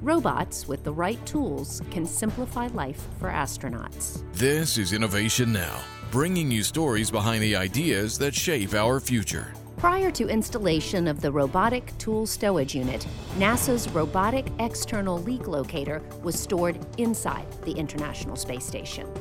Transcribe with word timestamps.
Robots 0.00 0.68
with 0.68 0.84
the 0.84 0.92
right 0.92 1.24
tools 1.26 1.82
can 1.90 2.06
simplify 2.06 2.68
life 2.68 3.08
for 3.18 3.28
astronauts. 3.30 4.22
This 4.32 4.78
is 4.78 4.92
Innovation 4.92 5.52
Now, 5.52 5.80
bringing 6.12 6.52
you 6.52 6.62
stories 6.62 7.10
behind 7.10 7.42
the 7.42 7.56
ideas 7.56 8.16
that 8.18 8.32
shape 8.32 8.74
our 8.74 9.00
future. 9.00 9.52
Prior 9.76 10.12
to 10.12 10.28
installation 10.28 11.08
of 11.08 11.20
the 11.20 11.32
Robotic 11.32 11.96
Tool 11.98 12.26
Stowage 12.26 12.74
Unit, 12.74 13.08
NASA's 13.38 13.88
Robotic 13.88 14.46
External 14.60 15.18
Leak 15.22 15.48
Locator 15.48 16.00
was 16.22 16.38
stored 16.38 16.78
inside 16.96 17.46
the 17.64 17.72
International 17.72 18.36
Space 18.36 18.64
Station. 18.64 19.12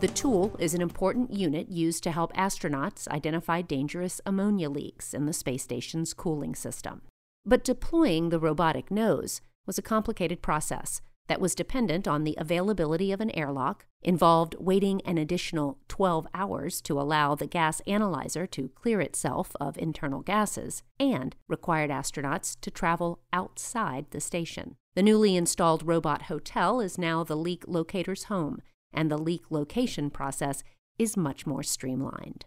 The 0.00 0.08
tool 0.08 0.56
is 0.58 0.72
an 0.72 0.80
important 0.80 1.30
unit 1.30 1.68
used 1.68 2.02
to 2.04 2.10
help 2.10 2.32
astronauts 2.32 3.06
identify 3.08 3.60
dangerous 3.60 4.18
ammonia 4.24 4.70
leaks 4.70 5.12
in 5.12 5.26
the 5.26 5.34
space 5.34 5.62
station's 5.62 6.14
cooling 6.14 6.54
system. 6.54 7.02
But 7.44 7.64
deploying 7.64 8.30
the 8.30 8.38
robotic 8.38 8.90
nose 8.90 9.42
was 9.66 9.78
a 9.78 9.82
complicated 9.82 10.42
process 10.42 11.00
that 11.28 11.40
was 11.40 11.54
dependent 11.54 12.08
on 12.08 12.24
the 12.24 12.34
availability 12.38 13.12
of 13.12 13.20
an 13.20 13.30
airlock, 13.30 13.86
involved 14.02 14.56
waiting 14.58 15.00
an 15.02 15.18
additional 15.18 15.78
12 15.88 16.26
hours 16.34 16.80
to 16.82 17.00
allow 17.00 17.34
the 17.34 17.46
gas 17.46 17.80
analyzer 17.86 18.46
to 18.46 18.68
clear 18.74 19.00
itself 19.00 19.52
of 19.60 19.78
internal 19.78 20.20
gases, 20.20 20.82
and 20.98 21.36
required 21.48 21.90
astronauts 21.90 22.58
to 22.60 22.70
travel 22.70 23.20
outside 23.32 24.06
the 24.10 24.20
station. 24.20 24.76
The 24.94 25.02
newly 25.02 25.36
installed 25.36 25.86
robot 25.86 26.22
hotel 26.22 26.80
is 26.80 26.98
now 26.98 27.24
the 27.24 27.36
leak 27.36 27.64
locator's 27.66 28.24
home, 28.24 28.60
and 28.92 29.10
the 29.10 29.18
leak 29.18 29.44
location 29.50 30.10
process 30.10 30.62
is 30.98 31.16
much 31.16 31.46
more 31.46 31.62
streamlined. 31.62 32.44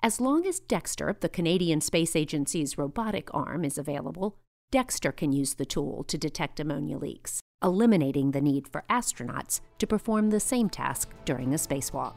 As 0.00 0.20
long 0.20 0.46
as 0.46 0.60
Dextre, 0.60 1.18
the 1.18 1.28
Canadian 1.28 1.80
Space 1.80 2.14
Agency's 2.14 2.78
robotic 2.78 3.34
arm, 3.34 3.64
is 3.64 3.78
available, 3.78 4.38
Dextre 4.70 5.16
can 5.16 5.32
use 5.32 5.54
the 5.54 5.64
tool 5.64 6.04
to 6.04 6.18
detect 6.18 6.60
ammonia 6.60 6.98
leaks, 6.98 7.40
eliminating 7.64 8.32
the 8.32 8.40
need 8.42 8.68
for 8.68 8.84
astronauts 8.90 9.62
to 9.78 9.86
perform 9.86 10.28
the 10.28 10.40
same 10.40 10.68
task 10.68 11.08
during 11.24 11.54
a 11.54 11.56
spacewalk. 11.56 12.16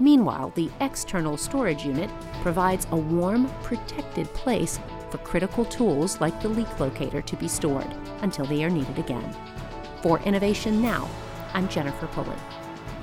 Meanwhile, 0.00 0.52
the 0.54 0.70
external 0.80 1.36
storage 1.36 1.84
unit 1.84 2.10
provides 2.40 2.86
a 2.92 2.96
warm, 2.96 3.46
protected 3.62 4.26
place 4.28 4.80
for 5.10 5.18
critical 5.18 5.66
tools 5.66 6.18
like 6.18 6.40
the 6.40 6.48
leak 6.48 6.80
locator 6.80 7.20
to 7.20 7.36
be 7.36 7.46
stored 7.46 7.94
until 8.22 8.46
they 8.46 8.64
are 8.64 8.70
needed 8.70 8.98
again. 8.98 9.36
For 10.00 10.18
Innovation 10.20 10.80
Now, 10.80 11.10
I'm 11.52 11.68
Jennifer 11.68 12.06
Pulley. 12.06 12.36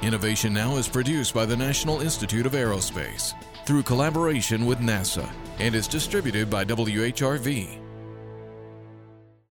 Innovation 0.02 0.52
Now 0.52 0.78
is 0.78 0.88
produced 0.88 1.36
by 1.36 1.46
the 1.46 1.56
National 1.56 2.02
Institute 2.02 2.48
of 2.48 2.54
Aerospace 2.54 3.36
through 3.66 3.84
collaboration 3.84 4.66
with 4.66 4.80
NASA 4.80 5.30
and 5.60 5.76
is 5.76 5.88
distributed 5.88 6.50
by 6.50 6.66
WHRV. 6.66 7.89